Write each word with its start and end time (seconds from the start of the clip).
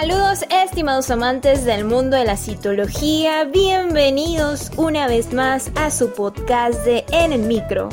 Saludos 0.00 0.44
estimados 0.50 1.08
amantes 1.12 1.64
del 1.64 1.84
mundo 1.84 2.16
de 2.16 2.24
la 2.24 2.36
citología, 2.36 3.44
bienvenidos 3.44 4.72
una 4.76 5.06
vez 5.06 5.32
más 5.32 5.70
a 5.76 5.92
su 5.92 6.12
podcast 6.12 6.84
de 6.84 7.04
En 7.12 7.32
el 7.32 7.42
Micro. 7.42 7.90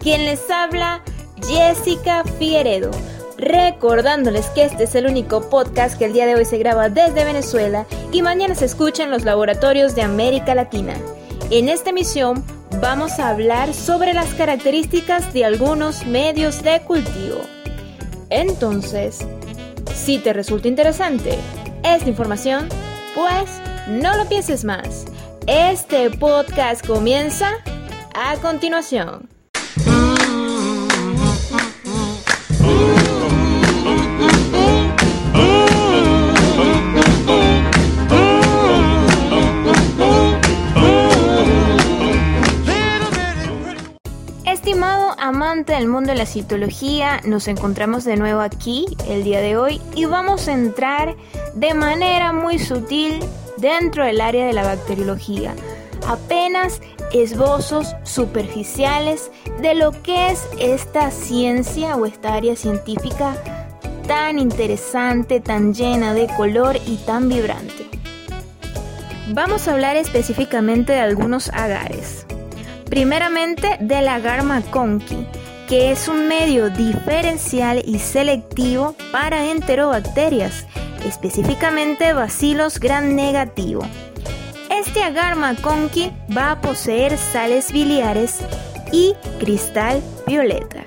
Quien 0.00 0.24
les 0.24 0.50
habla, 0.50 1.04
Jessica 1.46 2.24
Figueredo, 2.40 2.90
recordándoles 3.38 4.46
que 4.46 4.64
este 4.64 4.84
es 4.84 4.96
el 4.96 5.06
único 5.06 5.48
podcast 5.48 5.96
que 5.96 6.06
el 6.06 6.14
día 6.14 6.26
de 6.26 6.34
hoy 6.34 6.44
se 6.44 6.58
graba 6.58 6.88
desde 6.88 7.24
Venezuela 7.24 7.86
y 8.10 8.22
mañana 8.22 8.56
se 8.56 8.64
escucha 8.64 9.04
en 9.04 9.12
los 9.12 9.22
laboratorios 9.22 9.94
de 9.94 10.02
América 10.02 10.52
Latina. 10.56 10.94
En 11.52 11.68
esta 11.68 11.90
emisión 11.90 12.44
vamos 12.80 13.20
a 13.20 13.28
hablar 13.28 13.72
sobre 13.72 14.14
las 14.14 14.34
características 14.34 15.32
de 15.32 15.44
algunos 15.44 16.06
medios 16.06 16.64
de 16.64 16.80
cultivo. 16.80 17.38
Entonces, 18.30 19.24
si 19.94 20.18
te 20.18 20.32
resulta 20.32 20.68
interesante 20.68 21.38
esta 21.82 22.08
información, 22.08 22.68
pues 23.14 23.60
no 23.88 24.16
lo 24.16 24.28
pienses 24.28 24.64
más. 24.64 25.06
Este 25.46 26.10
podcast 26.10 26.86
comienza 26.86 27.50
a 28.14 28.36
continuación. 28.36 29.35
Amante 45.18 45.72
del 45.72 45.88
mundo 45.88 46.12
de 46.12 46.18
la 46.18 46.26
citología, 46.26 47.20
nos 47.24 47.48
encontramos 47.48 48.04
de 48.04 48.16
nuevo 48.16 48.40
aquí 48.40 48.86
el 49.08 49.24
día 49.24 49.40
de 49.40 49.56
hoy 49.56 49.80
y 49.94 50.04
vamos 50.04 50.48
a 50.48 50.52
entrar 50.52 51.16
de 51.54 51.74
manera 51.74 52.32
muy 52.32 52.58
sutil 52.58 53.20
dentro 53.56 54.04
del 54.04 54.20
área 54.20 54.46
de 54.46 54.52
la 54.52 54.62
bacteriología. 54.62 55.54
Apenas 56.06 56.80
esbozos 57.12 57.94
superficiales 58.04 59.30
de 59.60 59.74
lo 59.74 59.92
que 60.02 60.30
es 60.30 60.46
esta 60.58 61.10
ciencia 61.10 61.96
o 61.96 62.06
esta 62.06 62.34
área 62.34 62.56
científica 62.56 63.34
tan 64.06 64.38
interesante, 64.38 65.40
tan 65.40 65.74
llena 65.74 66.14
de 66.14 66.28
color 66.36 66.76
y 66.86 66.96
tan 66.98 67.28
vibrante. 67.28 67.86
Vamos 69.32 69.66
a 69.66 69.72
hablar 69.72 69.96
específicamente 69.96 70.92
de 70.92 71.00
algunos 71.00 71.48
agares. 71.48 72.25
Primeramente 72.88 73.76
del 73.80 74.08
agar 74.08 74.42
conqui, 74.70 75.26
que 75.68 75.90
es 75.90 76.08
un 76.08 76.28
medio 76.28 76.70
diferencial 76.70 77.82
y 77.84 77.98
selectivo 77.98 78.94
para 79.10 79.50
enterobacterias, 79.50 80.66
específicamente 81.04 82.12
bacilos 82.12 82.78
gran 82.78 83.16
negativo. 83.16 83.82
Este 84.70 85.02
agar 85.02 85.36
conqui 85.62 86.12
va 86.36 86.52
a 86.52 86.60
poseer 86.60 87.18
sales 87.18 87.72
biliares 87.72 88.38
y 88.92 89.14
cristal 89.40 90.02
violeta. 90.26 90.84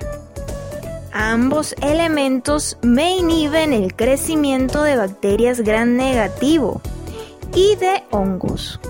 Ambos 1.12 1.74
elementos 1.82 2.78
me 2.82 3.16
inhiben 3.16 3.72
el 3.72 3.94
crecimiento 3.94 4.82
de 4.82 4.96
bacterias 4.96 5.60
gran 5.60 5.96
negativo 5.96 6.80
y 7.54 7.74
de 7.76 8.04
hongos. 8.10 8.80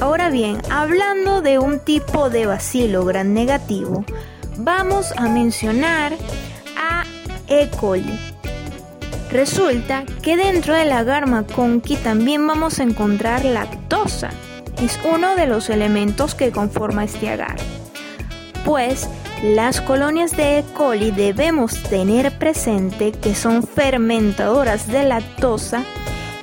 Ahora 0.00 0.30
bien, 0.30 0.62
hablando 0.70 1.42
de 1.42 1.58
un 1.58 1.78
tipo 1.78 2.30
de 2.30 2.46
bacilo 2.46 3.04
gran 3.04 3.34
negativo, 3.34 4.02
vamos 4.56 5.12
a 5.18 5.28
mencionar 5.28 6.14
a 6.74 7.04
E. 7.48 7.68
coli. 7.78 8.18
Resulta 9.30 10.04
que 10.22 10.38
dentro 10.38 10.74
de 10.74 10.86
la 10.86 11.04
Garma 11.04 11.44
también 12.02 12.46
vamos 12.46 12.80
a 12.80 12.82
encontrar 12.82 13.44
lactosa. 13.44 14.30
Es 14.82 14.98
uno 15.04 15.36
de 15.36 15.46
los 15.46 15.68
elementos 15.68 16.34
que 16.34 16.50
conforma 16.50 17.04
este 17.04 17.28
agar. 17.28 17.56
Pues 18.64 19.06
las 19.42 19.82
colonias 19.82 20.34
de 20.34 20.60
E. 20.60 20.64
coli 20.72 21.10
debemos 21.10 21.74
tener 21.90 22.38
presente 22.38 23.12
que 23.12 23.34
son 23.34 23.64
fermentadoras 23.64 24.88
de 24.88 25.02
lactosa 25.02 25.84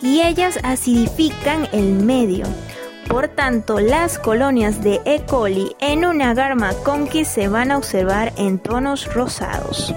y 0.03 0.21
ellas 0.21 0.59
acidifican 0.61 1.67
el 1.71 1.93
medio 1.93 2.45
por 3.07 3.27
tanto, 3.27 3.79
las 3.79 4.19
colonias 4.19 4.83
de 4.83 5.01
E. 5.05 5.23
coli 5.25 5.75
en 5.79 6.05
una 6.05 6.33
garma 6.33 6.73
conqui 6.83 7.25
se 7.25 7.47
van 7.47 7.71
a 7.71 7.77
observar 7.77 8.33
en 8.37 8.59
tonos 8.59 9.13
rosados. 9.13 9.93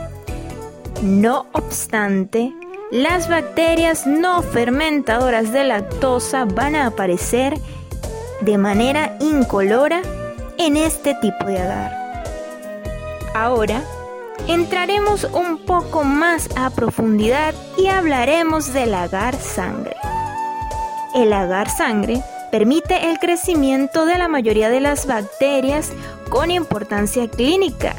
No 1.02 1.46
obstante, 1.52 2.52
las 2.90 3.28
bacterias 3.28 4.06
no 4.06 4.42
fermentadoras 4.42 5.52
de 5.52 5.64
lactosa 5.64 6.44
van 6.44 6.74
a 6.74 6.86
aparecer 6.86 7.58
de 8.40 8.58
manera 8.58 9.16
incolora 9.20 10.02
en 10.58 10.76
este 10.76 11.14
tipo 11.16 11.44
de 11.44 11.58
agar. 11.58 12.24
Ahora, 13.34 13.82
entraremos 14.48 15.24
un 15.24 15.58
poco 15.64 16.04
más 16.04 16.48
a 16.56 16.70
profundidad 16.70 17.54
y 17.78 17.86
hablaremos 17.86 18.72
del 18.72 18.94
agar 18.94 19.36
sangre. 19.36 19.96
El 21.14 21.32
agar 21.32 21.70
sangre 21.70 22.22
permite 22.50 23.10
el 23.10 23.18
crecimiento 23.18 24.06
de 24.06 24.18
la 24.18 24.28
mayoría 24.28 24.70
de 24.70 24.80
las 24.80 25.06
bacterias 25.06 25.92
con 26.28 26.50
importancia 26.50 27.28
clínica. 27.28 27.94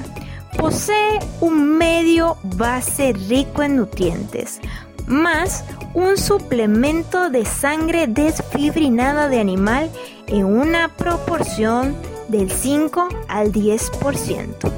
Posee 0.57 1.19
un 1.39 1.77
medio 1.77 2.37
base 2.43 3.13
rico 3.13 3.63
en 3.63 3.77
nutrientes, 3.77 4.59
más 5.07 5.63
un 5.93 6.17
suplemento 6.17 7.29
de 7.29 7.45
sangre 7.45 8.07
desfibrinada 8.07 9.27
de 9.27 9.39
animal 9.39 9.89
en 10.27 10.45
una 10.45 10.89
proporción 10.89 11.95
del 12.27 12.51
5 12.51 13.09
al 13.27 13.51
10%. 13.51 14.71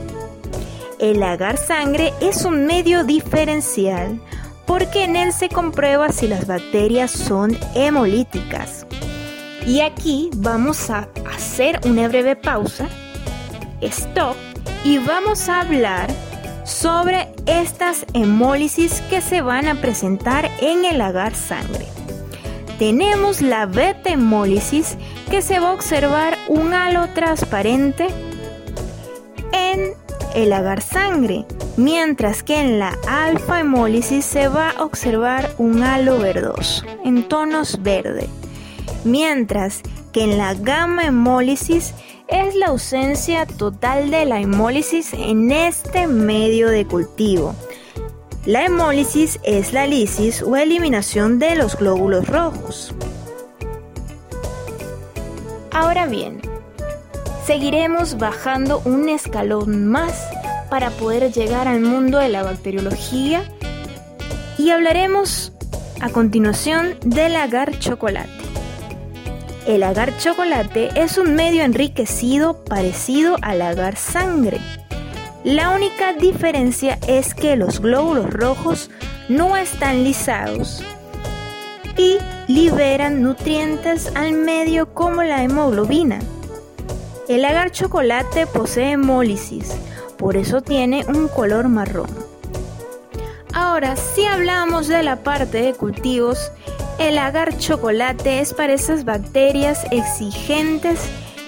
El 0.99 1.21
agar 1.21 1.57
sangre 1.57 2.13
es 2.21 2.45
un 2.45 2.65
medio 2.65 3.03
diferencial 3.03 4.19
porque 4.65 5.03
en 5.03 5.15
él 5.15 5.33
se 5.33 5.49
comprueba 5.49 6.09
si 6.11 6.27
las 6.27 6.47
bacterias 6.47 7.11
son 7.11 7.57
hemolíticas, 7.75 8.82
y 9.65 9.81
aquí 9.81 10.29
vamos 10.35 10.89
a 10.89 11.07
hacer 11.33 11.79
una 11.85 12.07
breve 12.07 12.35
pausa, 12.35 12.87
stop, 13.81 14.35
y 14.83 14.97
vamos 14.97 15.47
a 15.49 15.61
hablar 15.61 16.09
sobre 16.65 17.29
estas 17.45 18.05
hemólisis 18.13 19.01
que 19.09 19.21
se 19.21 19.41
van 19.41 19.67
a 19.67 19.75
presentar 19.75 20.49
en 20.61 20.85
el 20.85 21.01
agar 21.01 21.35
sangre. 21.35 21.85
Tenemos 22.79 23.41
la 23.41 23.65
beta 23.65 24.09
hemólisis 24.09 24.97
que 25.29 25.41
se 25.41 25.59
va 25.59 25.69
a 25.69 25.73
observar 25.73 26.37
un 26.49 26.73
halo 26.73 27.07
transparente 27.13 28.07
en 29.53 29.93
el 30.35 30.51
agar 30.51 30.81
sangre, 30.81 31.45
mientras 31.77 32.43
que 32.43 32.59
en 32.59 32.79
la 32.79 32.97
alfa 33.07 33.59
hemólisis 33.59 34.25
se 34.25 34.47
va 34.47 34.71
a 34.71 34.83
observar 34.83 35.53
un 35.57 35.83
halo 35.83 36.17
verdoso 36.17 36.83
en 37.05 37.23
tonos 37.23 37.81
verde 37.81 38.27
mientras 39.03 39.81
que 40.11 40.23
en 40.23 40.37
la 40.37 40.53
gamma 40.53 41.05
hemólisis 41.05 41.93
es 42.27 42.55
la 42.55 42.67
ausencia 42.67 43.45
total 43.45 44.09
de 44.11 44.25
la 44.25 44.39
hemólisis 44.39 45.13
en 45.13 45.51
este 45.51 46.07
medio 46.07 46.69
de 46.69 46.85
cultivo. 46.85 47.55
La 48.45 48.65
hemólisis 48.65 49.39
es 49.43 49.71
la 49.71 49.87
lisis 49.87 50.41
o 50.41 50.55
eliminación 50.57 51.39
de 51.39 51.55
los 51.55 51.77
glóbulos 51.77 52.27
rojos. 52.27 52.93
Ahora 55.71 56.07
bien, 56.07 56.41
seguiremos 57.45 58.17
bajando 58.17 58.81
un 58.85 59.09
escalón 59.09 59.87
más 59.87 60.27
para 60.69 60.89
poder 60.91 61.31
llegar 61.31 61.67
al 61.67 61.81
mundo 61.81 62.17
de 62.17 62.29
la 62.29 62.43
bacteriología 62.43 63.43
y 64.57 64.71
hablaremos 64.71 65.53
a 66.01 66.09
continuación 66.09 66.97
del 67.05 67.35
agar 67.35 67.79
chocolate. 67.79 68.42
El 69.65 69.83
agar 69.83 70.17
chocolate 70.17 70.89
es 70.95 71.17
un 71.17 71.35
medio 71.35 71.63
enriquecido 71.63 72.65
parecido 72.65 73.37
al 73.41 73.61
agar 73.61 73.95
sangre. 73.95 74.59
La 75.45 75.69
única 75.69 76.11
diferencia 76.11 76.99
es 77.07 77.33
que 77.33 77.55
los 77.55 77.79
glóbulos 77.79 78.29
rojos 78.29 78.89
no 79.29 79.55
están 79.55 80.03
lisados 80.03 80.83
y 81.97 82.17
liberan 82.49 83.21
nutrientes 83.21 84.11
al 84.15 84.33
medio 84.33 84.93
como 84.93 85.23
la 85.23 85.43
hemoglobina. 85.43 86.19
El 87.29 87.45
agar 87.45 87.71
chocolate 87.71 88.45
posee 88.47 88.91
hemólisis, 88.91 89.71
por 90.17 90.35
eso 90.35 90.61
tiene 90.61 91.05
un 91.07 91.29
color 91.29 91.69
marrón. 91.69 92.09
Ahora, 93.53 93.95
si 93.95 94.25
hablamos 94.25 94.89
de 94.89 95.03
la 95.03 95.23
parte 95.23 95.61
de 95.61 95.73
cultivos, 95.73 96.51
el 96.99 97.17
agar 97.17 97.57
chocolate 97.57 98.39
es 98.39 98.53
para 98.53 98.73
esas 98.73 99.05
bacterias 99.05 99.85
exigentes 99.91 100.99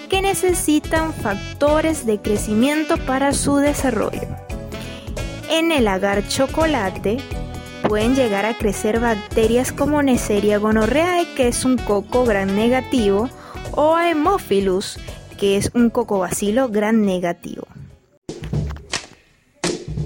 que 0.09 0.21
necesitan 0.21 1.13
factores 1.13 2.05
de 2.05 2.21
crecimiento 2.21 2.97
para 2.97 3.33
su 3.33 3.57
desarrollo. 3.57 4.27
En 5.49 5.71
el 5.71 5.87
agar 5.87 6.27
chocolate 6.27 7.17
pueden 7.87 8.15
llegar 8.15 8.45
a 8.45 8.57
crecer 8.57 8.99
bacterias 8.99 9.71
como 9.71 10.01
Neisseria 10.01 10.57
gonorrhoeae, 10.57 11.33
que 11.35 11.47
es 11.47 11.65
un 11.65 11.77
coco 11.77 12.25
gran 12.25 12.55
negativo, 12.55 13.29
o 13.71 13.95
Haemophilus, 13.95 14.97
que 15.37 15.57
es 15.57 15.71
un 15.73 15.89
cocobacilo 15.89 16.69
gran 16.69 17.05
negativo. 17.05 17.67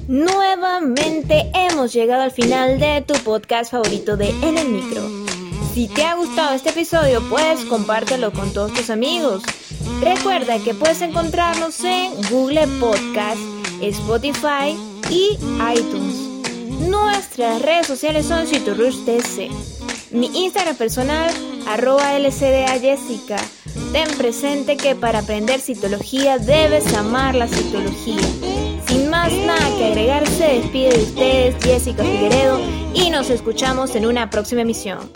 Nuevamente 0.08 1.52
hemos 1.54 1.94
llegado 1.94 2.24
al 2.24 2.32
final 2.32 2.80
de 2.80 3.04
tu 3.06 3.14
podcast 3.24 3.72
favorito 3.72 4.18
de 4.18 4.30
En 4.42 4.58
el 4.58 4.68
Micro. 4.68 5.29
Si 5.74 5.88
te 5.88 6.04
ha 6.04 6.16
gustado 6.16 6.56
este 6.56 6.70
episodio, 6.70 7.22
pues 7.30 7.64
compártelo 7.66 8.32
con 8.34 8.52
todos 8.54 8.74
tus 8.74 8.90
amigos. 8.90 9.44
Recuerda 10.02 10.58
que 10.60 10.74
puedes 10.74 11.02
encontrarnos 11.02 11.84
en 11.84 12.14
Google 12.30 12.68
Podcast, 12.80 13.40
Spotify 13.82 14.76
y 15.10 15.38
iTunes. 15.78 16.30
Nuestras 16.90 17.62
redes 17.62 17.86
sociales 17.88 18.26
son 18.26 18.48
CiturrushTC. 18.48 19.52
Mi 20.12 20.28
Instagram 20.46 20.76
personal, 20.76 21.32
arroba 21.68 22.18
LCDA 22.18 22.80
Jessica. 22.80 23.38
Ten 23.92 24.10
presente 24.18 24.76
que 24.76 24.96
para 24.96 25.20
aprender 25.20 25.60
citología 25.60 26.40
debes 26.40 26.94
amar 26.96 27.36
la 27.36 27.48
citología. 27.48 28.22
Sin 28.88 29.10
más 29.10 29.32
nada 29.32 29.78
que 29.78 29.86
agregar, 29.86 30.28
se 30.28 30.60
despide 30.60 30.90
de 30.90 31.04
ustedes 31.04 31.56
Jessica 31.64 32.04
Figueredo 32.04 32.60
y 32.94 33.12
nos 33.12 33.30
escuchamos 33.30 33.96
en 33.96 34.08
una 34.08 34.30
próxima 34.32 34.62
emisión. 34.62 35.12